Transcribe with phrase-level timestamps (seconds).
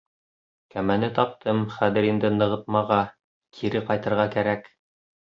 [0.75, 3.01] Кәмәне таптым, хәҙер инде нығытмаға
[3.61, 4.71] кире ҡайтырға кә-рәк.